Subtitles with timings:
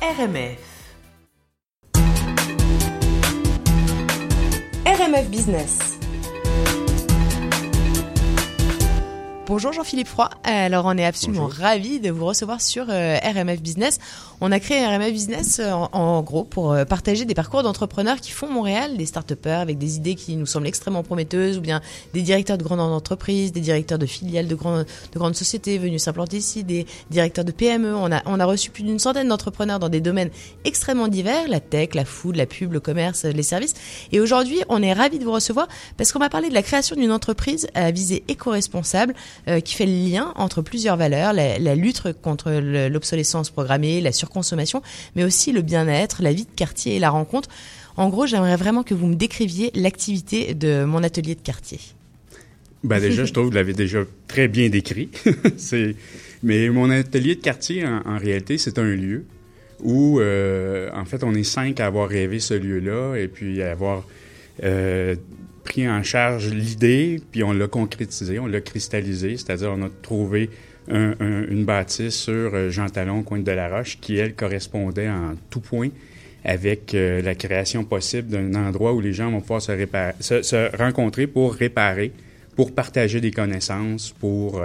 [0.00, 0.58] RMF.
[4.86, 5.97] RMF Business.
[9.48, 10.28] Bonjour Jean-Philippe Froid.
[10.44, 13.98] Alors on est absolument ravi de vous recevoir sur euh, RMF Business.
[14.42, 18.30] On a créé RMF Business euh, en, gros pour euh, partager des parcours d'entrepreneurs qui
[18.30, 21.80] font Montréal, des start avec des idées qui nous semblent extrêmement prometteuses, ou bien
[22.12, 26.02] des directeurs de grandes entreprises, des directeurs de filiales de grandes, de grandes sociétés venus
[26.02, 27.96] s'implanter ici, des directeurs de PME.
[27.96, 30.30] On a, on a reçu plus d'une centaine d'entrepreneurs dans des domaines
[30.66, 33.72] extrêmement divers, la tech, la food, la pub, le commerce, les services.
[34.12, 36.96] Et aujourd'hui, on est ravi de vous recevoir parce qu'on va parler de la création
[36.96, 39.14] d'une entreprise à visée éco-responsable
[39.46, 42.50] euh, qui fait le lien entre plusieurs valeurs, la, lutte contre
[42.88, 44.82] l'obsolescence programmée, la surconsommation,
[45.16, 47.48] mais aussi le bien-être, la vie de quartier et la rencontre.
[47.96, 51.80] En gros, j'aimerais vraiment que vous me décriviez l'activité de mon atelier de quartier.
[52.84, 55.08] Ben déjà, je trouve que vous l'avez déjà très bien décrit.
[56.42, 59.24] mais mon atelier de quartier, en, réalité, c'est un lieu
[59.82, 63.72] où, euh, en fait, on est cinq à avoir rêvé ce lieu-là et puis à
[63.72, 64.06] avoir
[64.62, 65.16] euh,
[65.68, 70.50] pris en charge l'idée, puis on l'a concrétisé, on l'a cristallisé, c'est-à-dire on a trouvé
[70.90, 75.60] une bâtisse sur euh, Jean Talon, coin de la Roche, qui, elle, correspondait en tout
[75.60, 75.90] point
[76.44, 81.52] avec euh, la création possible d'un endroit où les gens vont pouvoir se, rencontrer pour
[81.52, 82.12] réparer,
[82.56, 84.62] pour partager des connaissances, pour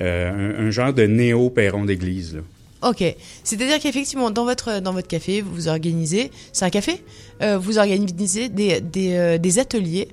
[0.00, 2.42] euh, un, genre de néo-perron d'église.
[2.82, 3.04] Ok,
[3.44, 7.04] c'est-à-dire qu'effectivement, dans votre, dans votre café, vous organisez, c'est un café,
[7.40, 10.08] vous organisez des, des, ateliers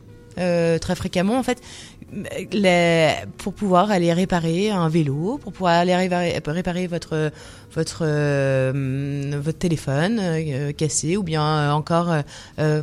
[0.79, 1.61] très fréquemment en fait
[2.51, 7.31] les, pour pouvoir aller réparer un vélo, pour pouvoir aller réparer, votre
[7.75, 12.13] votre euh, votre téléphone euh, cassé ou bien encore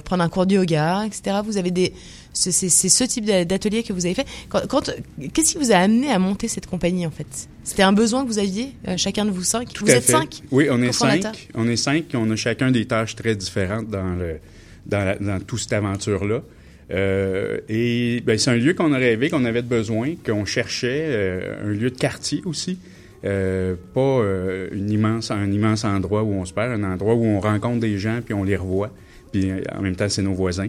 [0.04, 1.38] prendre un cours de yoga, etc.
[1.44, 1.92] Vous avez des
[2.32, 4.26] c'est ce type d'atelier que vous avez fait.
[4.50, 4.92] Quand,
[5.32, 7.48] qu'est-ce qui vous a amené à monter cette compagnie en fait?
[7.64, 9.68] C'était un besoin que vous aviez chacun de vous cinq?
[9.80, 10.42] vous êtes cinq.
[10.50, 11.48] Oui, on est cinq.
[11.54, 12.04] On est cinq.
[12.14, 14.38] On a chacun des tâches très différentes dans le
[14.84, 16.42] dans, dans toute cette aventure là.
[16.92, 21.64] Euh, et ben, c'est un lieu qu'on a rêvé, qu'on avait besoin, qu'on cherchait, euh,
[21.64, 22.78] un lieu de quartier aussi.
[23.24, 27.98] Euh, pas un immense endroit où on se perd, un endroit où on rencontre des
[27.98, 28.90] gens puis on les revoit.
[29.32, 30.68] Puis en même temps, c'est nos voisins.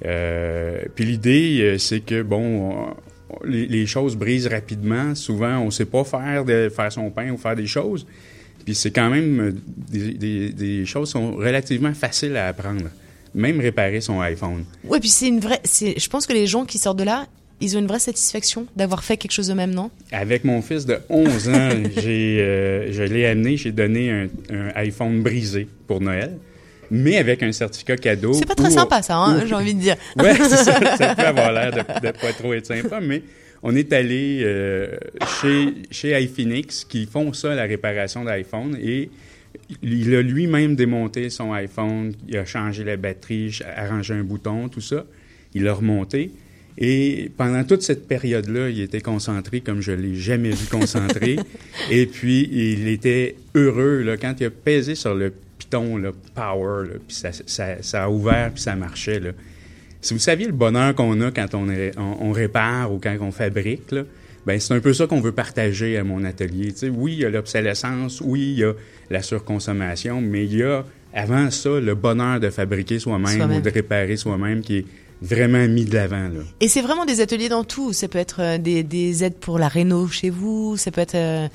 [0.00, 2.94] puis l'idée, c'est que, bon,
[3.44, 5.14] les, choses brisent rapidement.
[5.14, 8.06] Souvent, on ne sait pas faire, de, faire son pain ou faire des choses.
[8.66, 9.54] Puis c'est quand même
[9.90, 12.90] des, des choses qui sont relativement faciles à apprendre
[13.34, 14.64] même réparer son iPhone.
[14.84, 15.60] Oui, puis c'est une vraie.
[15.64, 17.26] Je pense que les gens qui sortent de là,
[17.60, 19.90] ils ont une vraie satisfaction d'avoir fait quelque chose de même, non?
[20.12, 24.28] Avec mon fils de 11 ans, j'ai, euh, je l'ai amené, j'ai donné un,
[24.74, 26.36] iPhone brisé pour Noël,
[26.90, 28.32] mais avec un certificat cadeau.
[28.32, 29.96] C'est pas très sympa, ça, hein, j'ai envie de dire.
[30.16, 30.96] oui, c'est ça.
[30.96, 33.22] Ça peut avoir l'air de, de pas trop être sympa, mais
[33.62, 34.94] on est allé euh,
[35.40, 39.10] chez, chez iPhoenix qui font ça, la réparation d'iPhone, et
[39.82, 44.80] il a lui-même démonté son iPhone, il a changé la batterie, arrangé un bouton, tout
[44.80, 45.04] ça.
[45.54, 46.30] Il l'a remonté.
[46.76, 51.36] Et pendant toute cette période-là, il était concentré comme je l'ai jamais vu concentré.
[51.90, 56.88] et puis, il était heureux là, quand il a pesé sur le piton, le power,
[57.06, 59.20] puis ça, a ouvert, puis ça marchait.
[59.20, 59.30] Là.
[60.00, 63.92] Si vous saviez le bonheur qu'on a quand on, on, répare ou quand on fabrique,
[63.92, 64.02] là,
[64.46, 66.72] ben c'est un peu ça qu'on veut partager à mon atelier.
[66.72, 68.72] Tu sais, oui, il y a l'obsolescence, oui, il y a
[69.10, 70.84] la surconsommation, mais il y a
[71.14, 74.86] avant ça le bonheur de fabriquer soi-même ou de réparer soi-même qui est
[75.22, 76.28] vraiment mis de l'avant.
[76.28, 76.40] Là.
[76.60, 77.92] Et c'est vraiment des ateliers dans tout.
[77.92, 80.76] Ça peut être euh, des, des aides pour la réno chez vous.
[80.76, 81.14] Ça peut être.
[81.14, 81.48] Euh,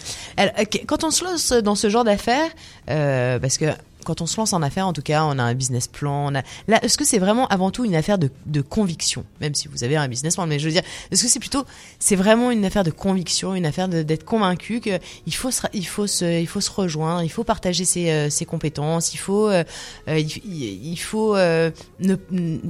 [0.88, 2.50] quand on se lance dans ce genre d'affaires,
[2.90, 3.66] euh, parce que
[4.06, 6.32] quand on se lance en affaires, en tout cas, on a un business plan.
[6.32, 6.42] On a...
[6.68, 9.84] Là, est-ce que c'est vraiment avant tout une affaire de, de, conviction, même si vous
[9.84, 11.66] avez un business plan, mais je veux dire, est-ce que c'est plutôt,
[12.00, 16.08] c'est vraiment une affaire de conviction, une affaire d'être convaincu qu'il faut se, il faut
[16.08, 19.64] se, il faut se rejoindre, il faut partager ses, euh, ses compétences, il faut, euh,
[20.08, 22.16] euh, il, faut, ne,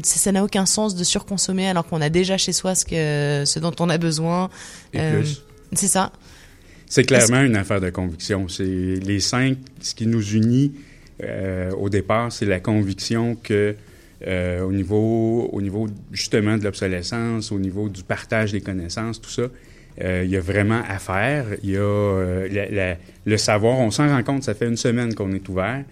[0.04, 3.60] ça n'a aucun sens de surconsommer alors qu'on a déjà chez soi ce que, ce
[3.60, 4.50] dont on a besoin.
[5.74, 6.12] C'est ça.
[6.88, 8.48] C'est clairement une affaire de conviction.
[8.48, 10.74] C'est les cinq, ce qui nous unit
[11.24, 13.76] euh, au départ, c'est la conviction que
[14.28, 19.30] euh, au niveau, au niveau justement de l'obsolescence, au niveau du partage des connaissances, tout
[19.30, 19.44] ça,
[20.02, 21.46] euh, il y a vraiment à faire.
[21.64, 22.96] Il y a
[23.26, 25.84] le savoir, on s'en rend compte, ça fait une semaine qu'on est ouvert.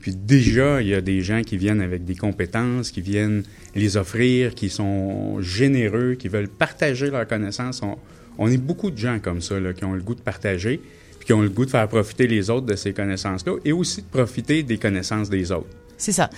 [0.00, 3.44] Puis déjà, il y a des gens qui viennent avec des compétences, qui viennent
[3.76, 7.82] les offrir, qui sont généreux, qui veulent partager leurs connaissances.
[7.82, 7.96] On,
[8.36, 10.80] on est beaucoup de gens comme ça, là, qui ont le goût de partager
[11.24, 14.06] qui ont le goût de faire profiter les autres de ces connaissances-là et aussi de
[14.06, 15.68] profiter des connaissances des autres.
[15.98, 16.30] C'est ça.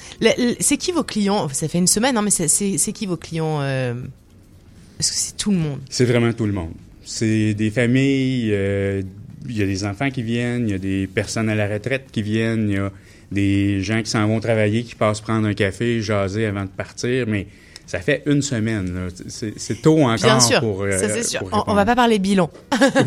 [0.61, 1.49] C'est qui vos clients?
[1.49, 3.95] Ça fait une semaine, hein, mais c'est qui vos clients euh,
[5.01, 5.81] Est-ce que c'est tout le monde?
[5.89, 6.73] C'est vraiment tout le monde.
[7.05, 9.03] C'est des familles, euh,
[9.49, 12.07] il y a des enfants qui viennent, il y a des personnes à la retraite
[12.13, 12.93] qui viennent, il y a
[13.33, 17.27] des gens qui s'en vont travailler, qui passent prendre un café, jaser avant de partir,
[17.27, 17.47] mais
[17.87, 19.09] ça fait une semaine.
[19.29, 20.83] C'est tôt encore Bien sûr, pour.
[20.83, 21.41] Euh, ça c'est sûr.
[21.41, 21.77] pour On, répondre.
[21.77, 22.51] va pas parler bilan.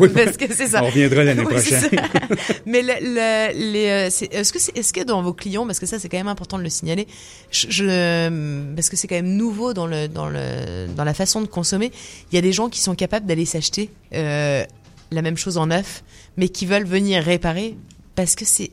[0.00, 0.82] Oui, Parce que c'est ça.
[0.82, 1.88] On reviendra l'année Oui, prochaine.
[2.66, 5.86] Mais le, le- les, euh, est-ce que, c'est- est-ce que dans vos clients, parce que
[5.86, 7.06] ça c'est quand même important de le signaler,
[7.50, 11.40] je, je- parce que c'est quand même nouveau dans le dans le dans la façon
[11.40, 11.90] de consommer,
[12.30, 14.62] il y a des gens qui sont capables d'aller s'acheter euh,
[15.10, 16.04] la même chose en neuf,
[16.36, 17.76] mais qui veulent venir réparer
[18.14, 18.70] parce que c'est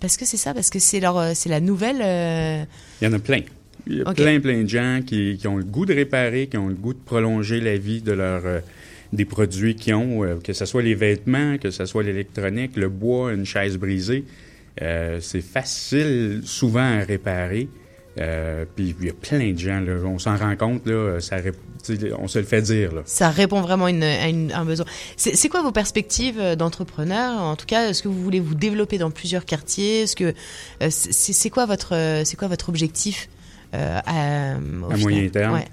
[0.00, 2.00] parce que c'est ça, parce que c'est leur euh, c'est la nouvelle.
[2.00, 2.62] euh,
[3.02, 3.40] Il y en a plein.
[3.88, 6.56] Il y a plein, plein de gens qui, qui ont le goût de réparer, qui
[6.58, 8.60] ont le goût de prolonger la vie de leur, euh,
[9.12, 12.88] des produits qu'ils ont, euh, que ce soit les vêtements, que ce soit l'électronique, le
[12.88, 14.24] bois, une chaise brisée.
[14.82, 17.68] Euh, c'est facile souvent à réparer.
[18.74, 21.36] Puis il y a plein de gens, là, on s'en rend compte, là, ça,
[22.18, 22.92] on se le fait dire.
[22.92, 23.02] Là.
[23.04, 24.86] Ça répond vraiment à, une- à un besoin.
[25.16, 28.98] C'est c'est quoi vos perspectives d'entrepreneur En tout cas, est-ce que vous voulez vous développer
[28.98, 30.00] dans plusieurs quartiers?
[30.02, 30.34] Est-ce que
[30.90, 31.94] c'est c'est quoi votre
[32.24, 33.28] c'est quoi votre objectif?
[33.74, 34.56] Euh, à,
[34.88, 35.54] au À moyen terme.
[35.54, 35.64] Ouais.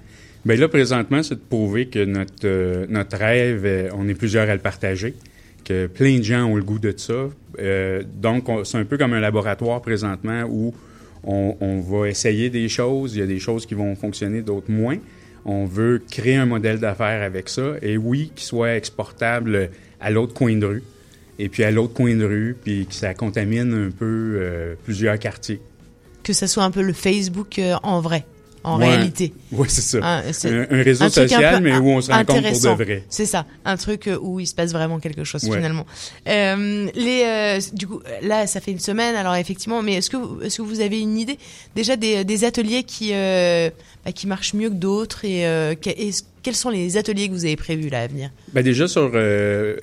[0.44, 4.48] Bien là, présentement, c'est de prouver que notre, euh, notre rêve, euh, on est plusieurs
[4.48, 5.14] à le partager,
[5.64, 7.28] que plein de gens ont le goût de ça.
[7.58, 10.72] Euh, donc, on- c'est un peu comme un laboratoire présentement où
[11.24, 13.16] on, on va essayer des choses.
[13.16, 14.96] Il y a des choses qui vont fonctionner, d'autres moins.
[15.44, 17.74] On veut créer un modèle d'affaires avec ça.
[17.82, 19.70] Et oui, qu'il soit exportable
[20.00, 20.82] à l'autre coin de rue.
[21.38, 25.18] Et puis à l'autre coin de rue, puis que ça contamine un peu euh, plusieurs
[25.18, 25.60] quartiers.
[26.26, 28.24] Que ça soit un peu le Facebook euh, en vrai,
[28.64, 28.88] en Ouais.
[28.88, 29.32] réalité.
[29.52, 29.98] Oui, c'est ça.
[30.02, 33.04] Un, un réseau un social, mais où on se rencontre pour de vrai.
[33.08, 35.56] C'est ça, un truc euh, où il se passe vraiment quelque chose Ouais.
[35.56, 35.86] finalement.
[36.26, 40.16] Euh, les, euh, du coup, là, ça fait une semaine, alors effectivement, mais est-ce que,
[40.16, 41.38] vous- est-ce que vous avez une idée
[41.76, 43.70] déjà des, des ateliers qui, euh,
[44.04, 45.42] bah, qui marchent mieux que d'autres et,
[45.80, 46.10] que- et
[46.42, 48.30] quels sont les ateliers que vous avez prévus là à venir?
[48.52, 49.12] Ben déjà sur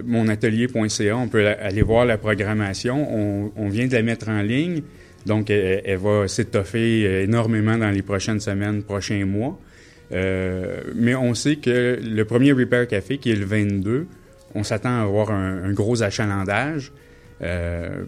[0.03, 3.07] monatelier.ca, on peut aller voir la programmation.
[3.11, 4.81] On, on vient de la mettre en ligne,
[5.25, 9.59] donc elle, va s'étoffer euh, énormément dans les prochaines semaines, prochains mois.
[10.11, 14.07] Euh, mais on sait que le premier Repair Café, qui est le 22,
[14.55, 16.91] on s'attend à avoir un, gros achalandage.
[17.41, 18.03] Euh,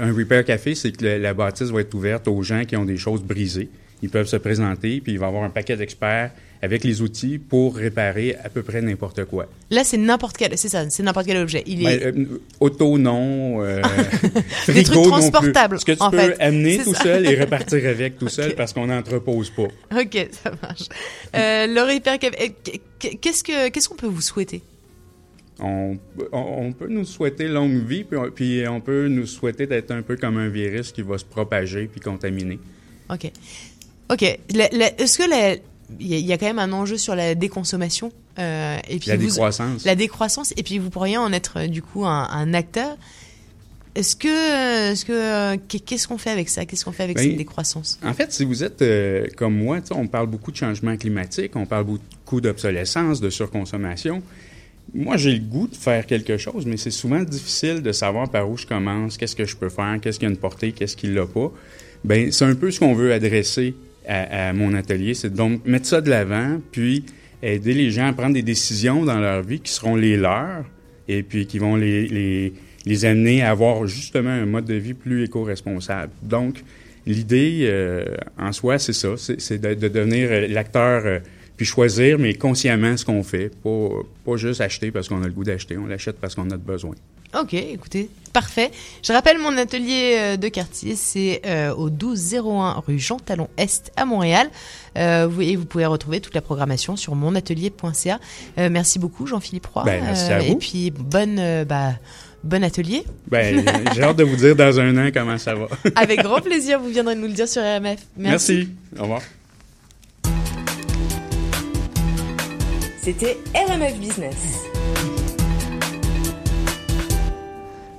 [0.00, 2.96] un Repair Café, c'est que la bâtisse va être ouverte aux gens qui ont des
[2.96, 3.68] choses brisées.
[4.02, 6.30] Ils peuvent se présenter, puis il va y avoir un paquet d'experts
[6.62, 9.46] avec les outils pour réparer à peu près n'importe quoi.
[9.70, 11.62] Là, c'est n'importe quel, c'est ça, c'est n'importe quel objet.
[11.66, 13.62] Il est, Ben, euh, auto, non.
[13.62, 13.80] euh,
[14.66, 15.10] Des frigo trucs non plus.
[15.10, 16.40] transportables, Ce que tu en peux fait.
[16.40, 17.02] amener tout ça.
[17.02, 19.68] seul et repartir avec tout seul parce qu'on n'entrepose pas.
[20.00, 20.88] ok, ça marche.
[21.34, 22.48] Euh, Café, euh,
[23.20, 24.62] qu'est-ce que, qu'est-ce qu'on peut vous souhaiter?
[25.62, 30.00] On peut nous souhaiter longue vie, puis on, puis on peut nous souhaiter d'être un
[30.02, 32.58] peu comme un virus qui va se propager puis contaminer.
[33.10, 33.30] Ok.
[34.10, 34.22] Ok.
[34.22, 35.58] Est-ce que
[35.98, 38.98] il y, a- il y a quand même un enjeu sur la déconsommation euh, et
[38.98, 39.84] puis La vous- décroissance.
[39.84, 42.96] la décroissance et puis vous pourriez en être euh, du coup un, un acteur.
[43.96, 46.64] Est-ce que, est-ce que, euh, qu'est- qu'est-ce qu'on fait avec ça?
[46.64, 47.98] Qu'est-ce qu'on fait avec Ben, cette décroissance?
[48.04, 51.66] En fait, si vous êtes euh, comme moi, on parle beaucoup de changement climatique, on
[51.66, 54.22] parle beaucoup d'obsolescence, de surconsommation.
[54.94, 58.48] Moi, j'ai le goût de faire quelque chose, mais c'est souvent difficile de savoir par
[58.48, 61.08] où je commence, qu'est-ce que je peux faire, qu'est-ce qui a une portée, qu'est-ce qui
[61.08, 61.50] l'a pas.
[62.04, 63.74] Ben, c'est un peu ce qu'on veut adresser
[64.10, 67.04] à, mon atelier, c'est donc mettre ça de l'avant, puis
[67.42, 70.64] aider les gens à prendre des décisions dans leur vie qui seront les leurs,
[71.08, 72.52] et puis qui vont les,
[72.84, 76.12] les, amener à avoir justement un mode de vie plus éco-responsable.
[76.22, 76.62] Donc,
[77.06, 78.04] l'idée euh,
[78.38, 81.18] en soi, c'est ça, c'est de, de devenir l'acteur, euh,
[81.60, 83.88] puis choisir, mais consciemment ce qu'on fait, pas,
[84.24, 86.94] pas juste acheter parce qu'on a le goût d'acheter, on l'achète parce qu'on a besoin.
[87.38, 88.70] Ok, écoutez, parfait.
[89.02, 93.92] Je rappelle mon atelier euh, de quartier, c'est euh, au 1201 rue Jean Talon Est
[93.96, 94.48] à Montréal.
[94.96, 98.18] Euh, vous, et vous pouvez retrouver toute la programmation sur monatelier.ca.
[98.56, 99.84] Euh, merci beaucoup Jean-Philippe Roy.
[99.84, 100.56] Ben, merci à Et vous.
[100.56, 101.92] puis bonne, bah,
[102.42, 103.04] bon atelier.
[103.28, 103.62] Ben,
[103.94, 105.68] j'ai hâte de vous dire dans un an comment ça va.
[105.94, 108.00] Avec grand plaisir, vous viendrez nous le dire sur RMF.
[108.16, 108.70] Merci.
[108.98, 109.20] Au revoir.
[113.02, 115.19] C'était RMF Business.